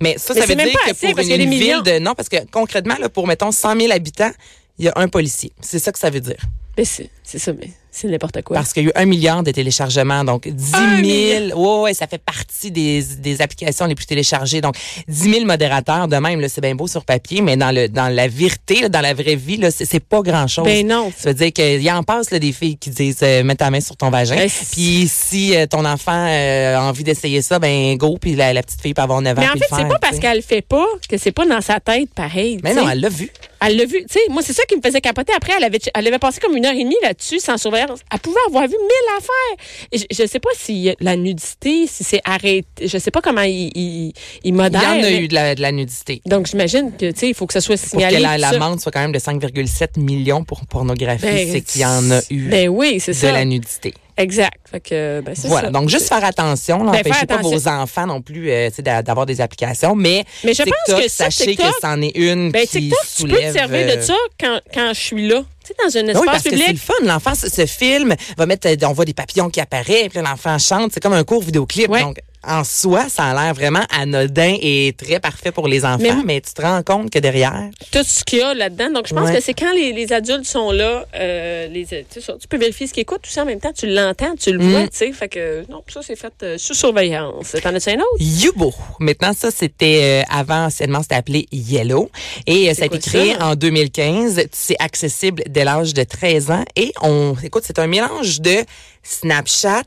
Mais 0.01 0.17
ça, 0.17 0.33
Mais 0.33 0.41
ça 0.41 0.47
veut 0.47 0.55
même 0.55 0.67
dire 0.67 0.77
pas 0.79 0.85
que 0.87 0.91
assez, 0.91 1.11
pour 1.11 1.19
une, 1.19 1.49
ville 1.49 1.81
de 1.83 1.99
non 1.99 2.15
parce 2.15 2.27
que 2.27 2.37
concrètement 2.51 2.95
là 2.99 3.07
pour 3.07 3.27
mettons 3.27 3.51
100 3.51 3.79
000 3.79 3.91
habitants, 3.93 4.31
il 4.77 4.85
y 4.85 4.87
a 4.89 4.93
un 4.95 5.07
policier. 5.07 5.53
C'est 5.61 5.79
ça 5.79 5.91
que 5.91 5.99
ça 5.99 6.09
veut 6.09 6.21
dire. 6.21 6.39
Mais 6.77 6.85
c'est 6.85 7.09
c'est 7.23 7.39
ça, 7.39 7.53
mais 7.53 7.69
c'est 7.91 8.07
n'importe 8.07 8.41
quoi. 8.43 8.55
Parce 8.55 8.73
qu'il 8.73 8.83
y 8.83 8.85
a 8.87 8.89
eu 8.89 8.91
un 8.95 9.05
milliard 9.05 9.43
de 9.43 9.51
téléchargements, 9.51 10.23
donc 10.23 10.47
10 10.47 10.73
Un 10.75 11.03
000. 11.03 11.59
Ouais, 11.59 11.81
ouais, 11.83 11.93
ça 11.93 12.07
fait 12.07 12.17
partie 12.23 12.71
des, 12.71 13.03
des 13.19 13.41
applications 13.41 13.85
les 13.85 13.95
plus 13.95 14.05
téléchargées. 14.05 14.61
Donc 14.61 14.75
10 15.07 15.31
000 15.33 15.45
modérateurs, 15.45 16.07
de 16.07 16.15
même, 16.15 16.47
c'est 16.47 16.61
bien 16.61 16.73
beau 16.75 16.87
sur 16.87 17.03
papier, 17.05 17.41
mais 17.41 17.57
dans 17.57 17.71
le 17.75 17.87
dans 17.89 18.07
la 18.07 18.27
vérité, 18.27 18.81
là, 18.81 18.89
dans 18.89 19.01
la 19.01 19.13
vraie 19.13 19.35
vie, 19.35 19.59
c'est, 19.71 19.99
pas 19.99 20.21
grand 20.21 20.47
chose. 20.47 20.65
Ben 20.65 20.87
non. 20.87 21.11
Ça 21.17 21.29
veut 21.29 21.35
dire 21.35 21.51
qu'il 21.53 21.81
y 21.81 21.91
en 21.91 22.03
passe 22.03 22.31
là, 22.31 22.39
des 22.39 22.51
filles 22.53 22.77
qui 22.77 22.89
disent 22.89 23.19
euh, 23.23 23.43
mets 23.43 23.55
ta 23.55 23.69
main 23.69 23.81
sur 23.81 23.97
ton 23.97 24.09
vagin. 24.09 24.35
Ben, 24.35 24.49
c'est- 24.49 24.71
Puis 24.71 25.09
si 25.11 25.55
euh, 25.55 25.65
ton 25.67 25.85
enfant 25.85 26.25
euh, 26.27 26.77
a 26.77 26.83
envie 26.83 27.03
d'essayer 27.03 27.41
ça, 27.41 27.59
ben 27.59 27.95
go. 27.97 28.17
Puis 28.19 28.35
la, 28.35 28.53
la 28.53 28.63
petite 28.63 28.81
fille 28.81 28.93
peut 28.93 29.01
avoir 29.01 29.21
9 29.21 29.37
ans. 29.37 29.41
Mais 29.41 29.47
en 29.49 29.53
fait, 29.53 29.65
c'est 29.69 29.87
pas 29.87 29.99
parce 29.99 30.19
qu'elle 30.19 30.37
le 30.37 30.41
fait 30.43 30.61
pas 30.61 30.85
que 31.09 31.17
c'est 31.17 31.31
pas 31.31 31.45
dans 31.45 31.61
sa 31.61 31.79
tête 31.79 32.13
pareil. 32.13 32.59
Mais 32.63 32.73
non, 32.73 32.89
elle 32.89 33.01
l'a 33.01 33.09
vu. 33.09 33.31
Elle 33.63 33.77
l'a 33.77 33.85
vu. 33.85 33.99
Tu 34.01 34.13
sais, 34.13 34.19
moi, 34.29 34.41
c'est 34.43 34.53
ça 34.53 34.63
qui 34.65 34.75
me 34.75 34.81
faisait 34.81 35.01
capoter. 35.01 35.33
Après, 35.35 35.53
elle 35.57 35.63
avait, 35.63 35.79
elle 35.93 36.07
avait 36.07 36.17
passé 36.19 36.39
comme 36.39 36.55
une 36.57 36.65
heure 36.65 36.73
et 36.73 36.83
demie 36.83 36.95
là-dessus 37.03 37.39
sans 37.39 37.57
surveillance. 37.57 37.99
Elle 38.11 38.19
pouvait 38.19 38.39
avoir 38.47 38.63
vu 38.67 38.75
mille 38.75 39.17
affaires. 39.17 39.65
Et 39.91 39.97
je, 39.99 40.05
je 40.23 40.27
sais 40.27 40.39
pas 40.39 40.49
si 40.57 40.91
la 40.99 41.15
nudité, 41.15 41.85
si 41.87 42.03
c'est 42.03 42.21
arrêté. 42.25 42.87
Je 42.87 42.97
sais 42.97 43.11
pas 43.11 43.21
comment 43.21 43.41
il, 43.43 43.71
il, 43.75 44.13
il 44.43 44.53
modère. 44.53 44.81
Il 44.95 45.01
y 45.01 45.01
en 45.01 45.07
a 45.07 45.09
mais- 45.11 45.17
eu 45.23 45.27
de 45.27 45.33
la, 45.35 45.55
de 45.55 45.61
la 45.61 45.71
nudité. 45.71 46.21
Donc, 46.25 46.47
j'imagine 46.47 46.91
que, 46.91 47.11
tu 47.11 47.19
sais, 47.19 47.27
il 47.29 47.35
faut 47.35 47.45
que 47.45 47.53
ça 47.53 47.61
soit 47.61 47.79
Pour 47.79 47.89
signalé. 47.89 48.17
que 48.17 48.21
la- 48.23 48.35
tout 48.37 48.41
ça. 48.41 48.51
l'amende 48.53 48.79
soit 48.79 48.91
quand 48.91 49.01
même 49.01 49.11
de 49.11 49.19
5,7 49.19 49.99
millions 49.99 50.43
pour 50.43 50.65
pornographie, 50.65 51.21
Ben, 51.23 51.47
c'est 51.51 51.61
qu'il 51.61 51.81
y 51.81 51.85
en 51.85 52.09
a 52.11 52.19
eu 52.29 52.49
Ben 52.49 52.67
oui, 52.69 52.99
c'est 52.99 53.11
de 53.11 53.17
ça. 53.17 53.31
la 53.31 53.45
nudité. 53.45 53.93
Exact. 54.21 54.53
Fait 54.69 54.79
que, 54.79 55.21
ben, 55.21 55.33
Voilà. 55.45 55.67
ça. 55.67 55.71
Donc, 55.71 55.89
juste 55.89 56.07
faire 56.07 56.23
attention. 56.23 56.77
Ben, 56.79 56.85
N'empêchez 56.85 57.11
faire 57.13 57.27
pas 57.27 57.37
vos 57.41 57.67
enfants 57.67 58.07
non 58.07 58.21
plus 58.21 58.49
euh, 58.49 58.69
d'avoir 59.03 59.25
des 59.25 59.41
applications. 59.41 59.95
Mais, 59.95 60.23
Mais 60.43 60.53
je 60.53 60.63
pense 60.63 60.95
que 61.01 61.07
ça, 61.09 61.25
sachez 61.25 61.55
TikTok- 61.55 61.67
que 61.67 61.73
c'en 61.81 62.01
est 62.01 62.15
une 62.15 62.51
Ben, 62.51 62.61
qui 62.61 62.79
TikTok, 62.79 62.99
tu 63.15 63.23
peux 63.23 63.29
te 63.29 63.33
soulève, 63.35 63.53
servir 63.53 63.87
de 63.87 63.91
euh, 63.99 64.01
ça 64.01 64.15
quand, 64.39 64.59
quand 64.73 64.93
je 64.93 64.99
suis 64.99 65.27
là. 65.27 65.43
Tu 65.63 65.67
sais, 65.67 65.75
dans 65.83 65.97
un 65.97 66.03
ben 66.03 66.09
espace 66.09 66.21
oui, 66.21 66.25
parce 66.27 66.43
que 66.43 66.49
c'est 66.49 66.55
public. 66.57 66.71
le 66.71 66.77
fun. 66.77 66.93
L'enfant 67.13 67.35
se, 67.35 67.49
se 67.49 67.65
filme, 67.65 68.15
va 68.37 68.45
mettre, 68.45 68.67
euh, 68.67 68.75
on 68.87 68.93
voit 68.93 69.05
des 69.05 69.13
papillons 69.13 69.49
qui 69.49 69.59
apparaissent, 69.61 70.09
puis 70.09 70.21
l'enfant 70.21 70.57
chante. 70.57 70.91
C'est 70.93 70.99
comme 70.99 71.13
un 71.13 71.23
court 71.23 71.43
vidéoclip. 71.43 71.89
Ouais. 71.89 72.01
Donc, 72.01 72.17
en 72.47 72.63
soi, 72.63 73.07
ça 73.09 73.25
a 73.25 73.33
l'air 73.43 73.53
vraiment 73.53 73.83
anodin 73.95 74.55
et 74.61 74.93
très 74.97 75.19
parfait 75.19 75.51
pour 75.51 75.67
les 75.67 75.85
enfants, 75.85 75.97
mais, 75.99 76.15
Mais- 76.25 76.41
tu 76.41 76.53
te 76.53 76.61
rends 76.61 76.81
compte 76.83 77.09
que 77.11 77.19
derrière, 77.19 77.69
tout 77.91 78.03
ce 78.03 78.23
qu'il 78.23 78.39
y 78.39 78.41
a 78.41 78.53
là-dedans. 78.53 78.89
Donc, 78.91 79.07
je 79.07 79.13
pense 79.13 79.29
Ouais. 79.29 79.35
que 79.37 79.43
c'est 79.43 79.53
quand 79.53 79.71
les, 79.73 79.93
les 79.93 80.11
adultes 80.11 80.45
sont 80.45 80.71
là, 80.71 81.05
euh, 81.15 81.67
les, 81.67 81.85
tu, 81.85 81.95
sais, 82.09 82.21
ça, 82.21 82.33
tu 82.39 82.47
peux 82.47 82.57
vérifier 82.57 82.87
ce 82.87 82.93
qu'ils 82.93 83.01
écoutent, 83.01 83.21
tout 83.21 83.29
ça 83.29 83.43
en 83.43 83.45
même 83.45 83.59
temps, 83.59 83.71
tu 83.73 83.85
l'entends, 83.87 84.35
tu 84.39 84.51
le 84.51 84.57
Mm. 84.59 84.71
vois, 84.71 84.81
tu 84.87 84.97
sais. 84.97 85.11
Fait 85.11 85.29
que, 85.29 85.63
non, 85.69 85.83
ça, 85.87 86.01
c'est 86.03 86.15
fait 86.15 86.33
euh, 86.43 86.57
sous 86.57 86.73
surveillance. 86.73 87.55
T'en 87.61 87.75
as-tu 87.75 87.89
un 87.89 87.95
autre? 87.99 88.17
Yubo. 88.19 88.73
Maintenant, 88.99 89.33
ça, 89.33 89.51
c'était 89.51 90.23
euh, 90.23 90.33
avant, 90.35 90.65
anciennement, 90.65 91.01
c'était 91.03 91.15
appelé 91.15 91.47
Yellow. 91.51 92.09
Et 92.47 92.73
ça 92.73 92.83
a 92.83 92.85
été 92.87 92.99
créé 92.99 93.33
ça? 93.35 93.45
en 93.47 93.55
2015. 93.55 94.47
C'est 94.51 94.75
accessible 94.79 95.43
dès 95.47 95.63
l'âge 95.63 95.93
de 95.93 96.03
13 96.03 96.49
ans. 96.51 96.65
Et 96.75 96.91
on, 97.01 97.35
écoute, 97.43 97.63
c'est 97.65 97.77
un 97.79 97.87
mélange 97.87 98.41
de 98.41 98.55
Snapchat, 99.03 99.83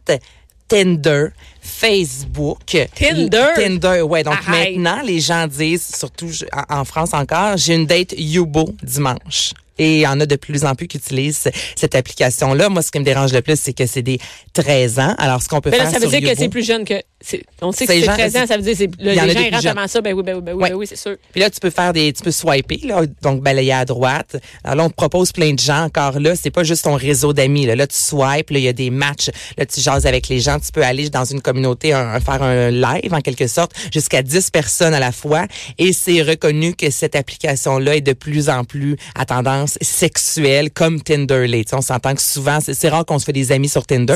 Tinder, 0.69 1.29
Facebook. 1.61 2.61
Tinder? 2.95 3.49
Tinder, 3.55 4.03
ouais. 4.03 4.23
Donc 4.23 4.35
Arrête. 4.35 4.75
maintenant, 4.77 5.03
les 5.03 5.21
gens 5.21 5.47
disent, 5.47 5.95
surtout 5.95 6.31
en 6.69 6.85
France 6.85 7.13
encore, 7.13 7.57
j'ai 7.57 7.75
une 7.75 7.87
date 7.87 8.15
Yubo 8.17 8.75
dimanche. 8.83 9.53
Et 9.79 9.95
il 9.97 10.01
y 10.01 10.07
en 10.07 10.21
a 10.21 10.27
de 10.27 10.37
plus 10.37 10.65
en 10.65 10.75
plus 10.75 10.87
qui 10.89 10.99
utilisent 10.99 11.49
cette 11.77 11.95
application-là. 11.95 12.69
Moi, 12.69 12.83
ce 12.83 12.91
qui 12.91 12.99
me 13.01 13.05
dérange 13.05 13.33
le 13.33 13.43
plus, 13.43 13.59
c'est 13.59 13.73
que 13.73 13.87
c'est 13.87 14.03
des 14.03 14.19
13 14.53 14.99
ans. 14.99 15.15
Alors, 15.19 15.43
ce 15.43 15.49
qu'on 15.49 15.61
peut 15.61 15.71
Mais 15.71 15.77
faire 15.77 15.87
là, 15.87 15.91
ça 15.93 15.99
veut 15.99 16.09
sur 16.09 16.19
dire 16.21 16.31
que 16.31 16.37
c'est 16.39 16.49
plus 16.49 16.65
jeune 16.67 16.85
que. 16.85 16.95
On 17.63 17.73
sait 17.73 17.87
que 17.87 17.93
C'est 17.93 18.01
c'est 18.01 18.07
gens- 18.07 18.13
13 18.15 18.37
ans, 18.37 18.47
ça 18.47 18.57
veut 18.59 18.63
dire 18.63 18.77
que 18.77 18.93
les 19.03 19.15
gens 19.15 19.25
ils 19.25 19.55
rentrent 19.55 19.67
avant 19.67 19.89
ça. 19.89 20.01
Ben 20.03 20.13
oui, 20.13 20.23
ben 20.23 20.35
oui, 20.37 20.43
ben 20.43 20.53
oui, 20.53 20.63
Ouais. 20.63 20.71
ben 20.71 20.77
oui 20.77 20.87
c'est 20.87 20.97
sûr. 20.97 21.17
Puis 21.33 21.41
là, 21.41 21.49
tu 21.49 21.59
peux 21.59 21.71
faire 21.71 21.93
des, 21.95 22.13
tu 22.13 22.23
peux 22.23 22.31
swiper, 22.31 22.81
là, 22.85 23.03
donc 23.23 23.41
balayer 23.43 23.73
à 23.73 23.85
droite. 23.87 24.37
Alors 24.63 24.77
là, 24.77 24.85
on 24.85 24.91
te 24.91 24.95
propose 24.95 25.33
plein 25.33 25.53
de 25.55 25.59
gens. 25.59 25.85
Encore 25.85 26.21
là, 26.21 26.37
c'est 26.37 26.51
pas 26.51 26.65
juste 26.65 26.85
ton 26.85 26.95
réseau 26.95 27.33
d'amis. 27.33 27.65
Là. 27.67 27.75
là, 27.77 27.87
tu 27.87 27.97
swipes, 27.97 28.51
là, 28.51 28.59
il 28.59 28.65
y 28.65 28.69
a 28.69 28.73
des 28.75 28.91
matchs. 28.91 29.31
Là, 29.57 29.65
tu 29.65 29.81
jases 29.81 30.05
avec 30.07 30.29
les 30.29 30.41
gens. 30.41 30.59
Tu 30.61 30.71
peux 30.71 30.85
aller 30.85 31.09
dans 31.09 31.25
une 31.25 31.41
communauté, 31.41 31.93
un- 31.95 32.15
un- 32.15 32.21
faire 32.21 32.43
un 32.43 32.71
live, 32.71 33.13
en 33.15 33.21
quelque 33.23 33.47
sorte, 33.47 33.73
jusqu'à 33.93 34.23
10 34.23 34.51
personnes 34.51 34.93
à 34.95 35.01
la 35.01 35.11
fois. 35.13 35.47
Et 35.79 35.93
c'est 35.95 36.21
reconnu 36.23 36.75
que 36.75 36.91
cette 36.91 37.17
application-là 37.17 37.97
est 37.97 38.01
de 38.03 38.13
plus 38.13 38.51
en 38.51 38.65
plus 38.65 38.97
à 39.15 39.25
tendance 39.25 39.64
sexuelle, 39.67 40.71
comme 40.71 41.01
Tinder. 41.03 41.47
l'est. 41.47 41.73
On 41.75 41.81
s'entend 41.81 42.15
que 42.15 42.23
souvent, 42.23 42.59
c'est 42.61 42.89
rare 42.89 43.05
qu'on 43.05 43.19
se 43.19 43.25
fait 43.25 43.33
des 43.33 43.53
amis 43.53 43.69
sur 43.69 43.87
Tinder. 43.87 44.15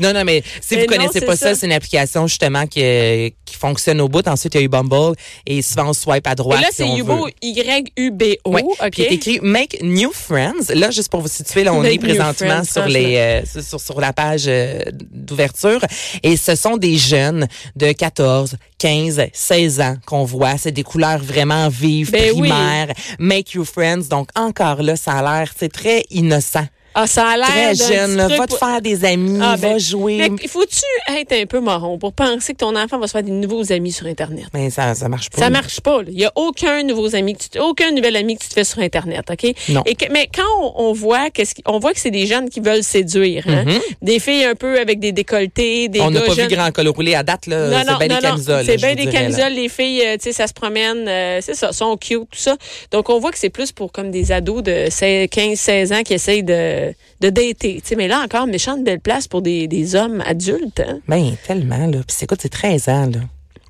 Non, 0.00 0.12
non, 0.12 0.24
mais 0.24 0.42
si 0.60 0.76
Mais 0.76 0.84
vous 0.84 0.90
non, 0.90 0.96
connaissez 0.96 1.20
pas 1.20 1.36
ça, 1.36 1.48
ça. 1.50 1.54
c'est 1.54 1.66
une 1.66 1.72
application 1.72 2.26
justement 2.26 2.66
qui, 2.66 2.82
euh, 2.82 3.28
qui 3.44 3.56
fonctionne 3.56 4.00
au 4.00 4.08
bout. 4.08 4.26
Ensuite, 4.26 4.54
il 4.54 4.58
y 4.58 4.60
a 4.60 4.64
eu 4.64 4.68
Bumble 4.68 5.14
et 5.46 5.62
souvent 5.62 5.90
on 5.90 5.92
swipe 5.92 6.26
à 6.26 6.34
droite. 6.34 6.60
Et 6.60 6.62
là, 6.62 6.68
si 6.70 6.76
c'est 6.78 6.84
on 6.84 6.96
Yubo. 6.96 7.28
Y-U-B-O. 7.42 8.50
Ouais. 8.50 8.62
Puis 8.90 9.02
il 9.02 9.04
est 9.04 9.12
écrit 9.12 9.40
Make 9.42 9.78
New 9.82 10.12
Friends. 10.12 10.72
Là, 10.74 10.90
juste 10.90 11.10
pour 11.10 11.20
vous 11.20 11.28
situer, 11.28 11.64
là, 11.64 11.74
on 11.74 11.80
Make 11.80 11.94
est 11.94 11.98
présentement 11.98 12.62
friends, 12.62 12.64
sur 12.64 12.86
les 12.86 13.16
euh, 13.16 13.42
sur, 13.62 13.80
sur 13.80 14.00
la 14.00 14.12
page 14.12 14.44
euh, 14.46 14.80
d'ouverture. 15.10 15.80
Et 16.22 16.36
ce 16.36 16.54
sont 16.54 16.76
des 16.76 16.96
jeunes 16.96 17.46
de 17.76 17.92
14, 17.92 18.56
15, 18.82 19.28
16 19.32 19.80
ans 19.80 19.96
qu'on 20.06 20.24
voit. 20.24 20.58
C'est 20.58 20.72
des 20.72 20.82
couleurs 20.82 21.22
vraiment 21.22 21.68
vives, 21.68 22.10
Ben 22.10 22.32
oui. 22.34 22.48
primaires. 22.48 22.92
Make 23.20 23.52
You 23.52 23.64
Friends. 23.64 24.08
Donc 24.10 24.28
encore 24.34 24.82
là, 24.82 24.96
ça 24.96 25.12
a 25.12 25.22
l'air 25.22 25.52
c'est 25.56 25.72
très 25.72 26.04
innocent. 26.10 26.66
Ah, 26.94 27.06
ça 27.06 27.26
a 27.28 27.36
l'air 27.36 27.46
Très 27.46 27.74
jeune, 27.74 28.16
là. 28.16 28.28
Va 28.28 28.46
te 28.46 28.54
faire 28.54 28.80
des 28.82 29.04
amis, 29.04 29.38
Ah, 29.42 29.56
va 29.56 29.68
ben, 29.70 29.78
jouer. 29.78 30.28
Mais 30.30 30.48
faut-tu 30.48 30.80
être 31.18 31.32
un 31.32 31.46
peu 31.46 31.60
marron 31.60 31.98
pour 31.98 32.12
penser 32.12 32.52
que 32.52 32.58
ton 32.58 32.76
enfant 32.76 32.98
va 32.98 33.06
se 33.06 33.12
faire 33.12 33.22
des 33.22 33.30
nouveaux 33.30 33.72
amis 33.72 33.92
sur 33.92 34.06
Internet? 34.06 34.46
Mais 34.52 34.68
ça, 34.70 34.94
ça 34.94 35.08
marche 35.08 35.30
pas. 35.30 35.38
Ça 35.38 35.48
marche 35.50 35.80
pas. 35.80 36.00
Il 36.08 36.18
y 36.18 36.24
a 36.24 36.32
aucun 36.36 36.82
nouveau 36.82 37.14
ami 37.14 37.34
que 37.34 37.44
tu, 37.50 37.58
aucun 37.58 37.90
nouvel 37.92 38.16
ami 38.16 38.36
que 38.36 38.42
tu 38.42 38.48
te 38.48 38.54
fais 38.54 38.64
sur 38.64 38.80
Internet, 38.80 39.24
ok? 39.30 39.54
Non. 39.70 39.82
Et 39.86 39.94
que, 39.94 40.12
mais 40.12 40.28
quand 40.34 40.42
on, 40.60 40.88
on 40.88 40.92
voit 40.92 41.30
qu'est-ce 41.30 41.54
qui- 41.54 41.62
on 41.66 41.78
voit 41.78 41.92
que 41.94 42.00
c'est 42.00 42.10
des 42.10 42.26
jeunes 42.26 42.50
qui 42.50 42.60
veulent 42.60 42.82
séduire, 42.84 43.44
hein? 43.48 43.64
des 44.02 44.18
filles 44.18 44.44
un 44.44 44.54
peu 44.54 44.78
avec 44.78 44.98
des 45.00 45.12
décolletés, 45.12 45.88
des 45.88 45.98
Mm-hmm. 46.02 46.06
On 46.06 46.10
n'a 46.10 46.20
pas 46.22 46.34
jeunes. 46.34 46.48
vu 46.48 46.56
grand 46.56 46.70
col 46.72 46.88
roulé 46.88 47.14
à 47.14 47.22
date, 47.22 47.46
là. 47.46 47.84
C'est 47.84 47.98
bien 47.98 48.08
des 48.16 48.22
camisoles. 48.22 48.64
C'est 48.66 48.76
bien 48.76 48.94
des 48.94 49.02
dirais, 49.06 49.12
là. 49.12 49.20
camisoles, 49.20 49.52
les 49.52 49.68
filles, 49.68 50.02
euh, 50.04 50.12
tu 50.16 50.24
sais, 50.24 50.32
ça 50.32 50.46
se 50.48 50.52
promène, 50.52 51.06
euh, 51.08 51.38
c'est 51.40 51.54
ça, 51.54 51.72
sont 51.72 51.96
cute, 51.96 52.18
tout 52.20 52.26
ça. 52.32 52.56
Donc, 52.90 53.08
on 53.08 53.18
voit 53.20 53.30
que 53.30 53.38
c'est 53.38 53.50
plus 53.50 53.70
pour 53.72 53.92
comme 53.92 54.10
des 54.10 54.32
ados 54.32 54.62
de 54.64 54.88
15-16 54.88 55.92
ans 55.94 56.02
qui 56.02 56.14
essayent 56.14 56.42
de, 56.42 56.81
de 57.20 57.30
dater. 57.30 57.80
Tu 57.80 57.88
sais, 57.88 57.96
mais 57.96 58.08
là, 58.08 58.20
encore, 58.22 58.46
méchante 58.46 58.84
belle 58.84 59.00
place 59.00 59.28
pour 59.28 59.42
des, 59.42 59.68
des 59.68 59.94
hommes 59.94 60.22
adultes, 60.26 60.80
hein? 60.80 61.00
Ben, 61.08 61.34
tellement, 61.46 61.86
là. 61.86 61.98
Puis 62.06 62.16
écoute, 62.22 62.38
c'est 62.42 62.48
13 62.48 62.88
ans, 62.88 63.06
là. 63.06 63.20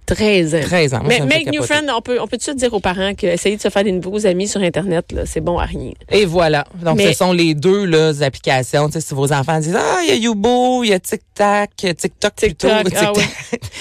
13 0.06 0.54
ans. 0.56 0.60
13 0.62 0.94
ans. 0.94 1.00
Moi, 1.04 1.14
mais 1.20 1.20
make 1.26 1.46
new 1.52 1.62
friend, 1.62 1.88
on 1.96 2.00
peut, 2.00 2.18
on 2.20 2.26
peut-tu 2.26 2.52
dire 2.54 2.74
aux 2.74 2.80
parents 2.80 3.14
qu'essayer 3.14 3.56
de 3.56 3.60
se 3.62 3.68
faire 3.70 3.84
des 3.84 3.92
nouveaux 3.92 4.26
amis 4.26 4.48
sur 4.48 4.60
Internet, 4.60 5.12
là, 5.12 5.22
c'est 5.26 5.40
bon 5.40 5.58
à 5.58 5.64
rien. 5.64 5.92
Et 6.10 6.24
voilà. 6.24 6.66
Donc, 6.82 6.96
Mais- 6.96 7.12
ce 7.12 7.18
sont 7.18 7.32
les 7.32 7.54
deux 7.54 7.84
là, 7.84 8.12
applications. 8.20 8.86
Tu 8.88 8.94
sais, 8.94 9.00
si 9.00 9.14
vos 9.14 9.32
enfants 9.32 9.58
disent 9.60 9.76
Ah, 9.78 10.00
il 10.02 10.08
y 10.08 10.12
a 10.12 10.16
Youbo, 10.16 10.82
il 10.84 10.90
y 10.90 10.92
a 10.92 10.98
TikTok, 11.00 11.70
TikTok, 11.76 12.32
plutôt. 12.36 12.68
TikTok, 12.68 12.92
ah 12.96 13.12
oui. 13.16 13.22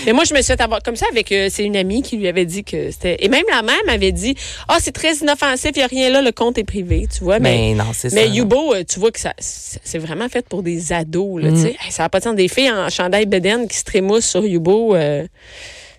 Mais 0.06 0.14
moi, 0.14 0.24
je 0.24 0.34
me 0.34 0.42
suis 0.42 0.54
fait 0.54 0.62
avoir 0.62 0.82
comme 0.84 0.96
ça 0.96 1.08
avec, 1.12 1.32
euh, 1.32 1.48
c'est 1.52 1.64
une 1.66 1.76
amie 1.76 2.02
qui 2.04 2.18
lui 2.18 2.28
avait 2.28 2.46
dit 2.46 2.64
que 2.64 2.92
c'était, 2.92 3.18
et 3.20 3.28
même 3.28 3.44
la 3.50 3.62
mère 3.64 3.76
m'avait 3.88 4.12
dit, 4.12 4.36
ah, 4.68 4.78
c'est 4.80 4.92
très 4.94 5.16
inoffensif, 5.16 5.72
il 5.76 5.80
n'y 5.80 5.84
a 5.84 5.88
rien 5.88 6.10
là, 6.12 6.22
le 6.22 6.32
compte 6.32 6.58
est 6.58 6.64
privé, 6.64 7.08
tu 7.16 7.24
vois. 7.24 7.40
Mais, 7.40 7.70
Mais 7.70 7.74
non, 7.74 7.92
c'est 7.94 8.10
ça. 8.10 8.16
mais. 8.16 8.30
Youbo, 8.30 8.74
euh, 8.76 8.84
tu 8.88 9.00
vois 9.00 9.12
que 9.12 9.20
ça, 9.20 9.34
c'est 9.40 10.00
vraiment 10.00 10.30
fait 10.30 10.48
pour 10.48 10.62
des 10.64 10.94
ados, 10.94 11.42
là, 11.42 11.50
Mm. 11.50 11.56
tu 11.56 11.62
sais. 11.62 11.76
Hey, 11.84 11.92
Ça 11.92 12.04
n'a 12.04 12.10
pas 12.10 12.20
de 12.20 12.24
sens. 12.26 12.36
Des 12.36 12.48
filles 12.48 12.72
en 12.72 12.90
chandail 12.90 13.26
Beden 13.26 13.68
qui 13.68 13.76
se 13.78 13.84
trémoussent 13.84 14.30
sur 14.30 14.46
Youbo, 14.46 14.96
euh, 14.96 15.26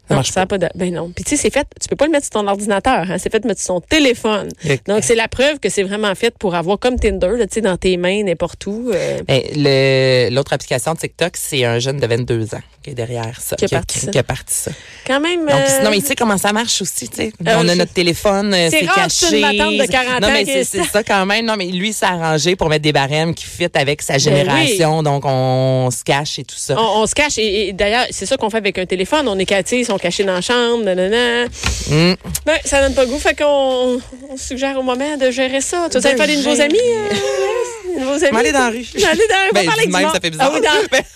Ça 0.08 0.16
non, 0.16 0.22
ça 0.24 0.40
a 0.42 0.46
pas 0.46 0.58
de, 0.58 0.68
ben 0.74 0.92
non. 0.92 1.10
Puis 1.14 1.24
tu 1.24 1.30
sais, 1.30 1.36
c'est 1.42 1.50
fait, 1.52 1.66
tu 1.80 1.88
peux 1.88 1.96
pas 1.96 2.06
le 2.06 2.10
mettre 2.10 2.24
sur 2.24 2.32
ton 2.32 2.46
ordinateur, 2.48 3.06
hein, 3.08 3.16
c'est 3.18 3.30
fait 3.30 3.38
de 3.40 3.46
mettre 3.46 3.60
sur 3.60 3.74
ton 3.74 3.80
téléphone. 3.80 4.48
Le- 4.64 4.76
Donc, 4.86 5.04
c'est 5.04 5.14
la 5.14 5.28
preuve 5.28 5.58
que 5.60 5.68
c'est 5.68 5.84
vraiment 5.84 6.12
fait 6.16 6.34
pour 6.36 6.54
avoir 6.56 6.78
comme 6.78 6.98
Tinder, 6.98 7.30
tu 7.42 7.46
sais, 7.52 7.60
dans 7.60 7.76
tes 7.76 7.96
mains, 7.96 8.22
n'importe 8.24 8.66
où. 8.66 8.90
euh, 8.92 9.18
Ben, 9.28 9.40
le- 9.54 10.28
L'autre 10.34 10.52
application 10.52 10.94
TikTok, 10.96 11.36
c'est 11.36 11.64
un 11.64 11.78
jeune 11.78 11.98
de 11.98 12.06
22 12.06 12.54
ans 12.54 12.60
qui 12.82 12.90
est 12.90 12.94
derrière 12.94 13.40
ça. 13.40 13.54
Qui 13.56 13.64
a 13.66 13.68
parti 13.68 14.00
ça. 14.00 14.10
qui 14.10 14.18
a 14.18 14.22
parti 14.24 14.52
ça. 14.54 14.70
quand 15.06 15.20
même. 15.20 15.40
Donc, 15.46 15.50
euh, 15.52 15.82
non, 15.84 15.90
mais 15.90 16.00
tu 16.00 16.06
sais 16.06 16.16
comment 16.16 16.36
ça 16.36 16.52
marche 16.52 16.82
aussi, 16.82 17.08
tu 17.08 17.16
sais. 17.16 17.32
Euh, 17.46 17.54
On 17.58 17.68
a 17.68 17.74
notre 17.76 17.92
téléphone, 17.92 18.52
euh, 18.52 18.68
C'est 18.70 18.84
caché. 18.86 19.40
une 19.40 19.78
de 19.78 19.86
40 19.86 20.20
non, 20.20 20.28
mais 20.32 20.44
qui 20.44 20.50
c'est 20.52 20.58
est 20.60 20.64
c'est 20.64 20.78
ça. 20.78 20.90
ça 20.94 21.02
quand 21.04 21.24
même. 21.26 21.46
Non, 21.46 21.54
mais 21.56 21.66
lui, 21.66 21.90
il 21.90 21.94
s'est 21.94 22.06
arrangé 22.06 22.56
pour 22.56 22.68
mettre 22.68 22.82
des 22.82 22.92
barèmes 22.92 23.34
qui 23.34 23.44
fit 23.44 23.68
avec 23.74 24.00
Ben 24.00 24.04
sa 24.04 24.18
génération. 24.18 25.02
Donc, 25.04 25.22
on 25.24 25.90
se 25.92 26.02
cache 26.02 26.40
et 26.40 26.44
tout 26.44 26.56
ça. 26.58 26.74
On, 26.76 27.02
on 27.02 27.06
se 27.06 27.14
cache 27.14 27.38
et, 27.38 27.68
et 27.68 27.72
d'ailleurs, 27.72 28.06
c'est 28.10 28.26
ça 28.26 28.36
qu'on 28.36 28.50
fait 28.50 28.56
avec 28.58 28.76
un 28.78 28.86
téléphone. 28.86 29.28
On 29.28 29.38
est 29.38 29.46
ils 29.72 29.91
sont 29.92 29.98
cachés 29.98 30.24
dans 30.24 30.34
la 30.34 30.40
chambre, 30.40 30.84
nanana. 30.84 31.46
Mm. 31.88 32.14
Ben, 32.46 32.58
ça 32.64 32.80
donne 32.80 32.94
pas 32.94 33.04
goût, 33.06 33.18
fait 33.18 33.34
qu'on 33.36 34.00
on 34.30 34.36
suggère 34.36 34.78
au 34.78 34.82
moment 34.82 35.16
de 35.18 35.30
gérer 35.30 35.60
ça. 35.60 35.88
Tu 35.90 35.98
vas 35.98 36.08
aller 36.08 36.14
De 36.18 36.22
faire 36.24 36.26
des 36.26 36.36
nouveaux 36.36 36.60
amis? 36.60 36.78
euh, 36.80 38.00
nouveaux 38.00 38.12
amis? 38.24 38.28
Mais 38.32 38.38
aller 38.40 38.52
dans 38.52 38.58
la 38.60 38.68
rue. 38.70 38.84
Je 38.84 38.98
vais 38.98 39.04
aller 39.06 39.26
dans 39.28 39.34
la 39.36 39.42
rue. 39.44 39.50
Ben, 39.54 39.66
parler 39.66 39.86
même, 39.88 40.10
ça 40.12 40.20
fait 40.20 40.30
bizarre. 40.30 40.50
Ah 40.50 40.54
oui, 40.54 40.60
dans- 40.62 40.88
Ben, 40.90 41.02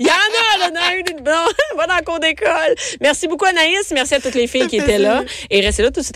Il 0.00 0.06
y 0.06 0.10
en 0.10 0.12
a, 0.12 0.58
là, 0.58 0.70
dans 0.70 1.10
une. 1.10 1.22
Bon, 1.24 1.30
va 1.78 1.86
dans 1.86 1.96
le 1.96 2.04
cours 2.04 2.20
d'école. 2.20 2.74
Merci 3.00 3.26
beaucoup, 3.28 3.46
Anaïs. 3.46 3.90
Merci 3.92 4.14
à 4.14 4.20
toutes 4.20 4.34
les 4.34 4.46
filles 4.46 4.66
qui 4.66 4.76
étaient 4.76 4.98
là. 4.98 5.22
Et 5.50 5.60
restez 5.60 5.82
là 5.82 5.90
tout 5.90 6.00
de 6.00 6.04
suite. 6.04 6.12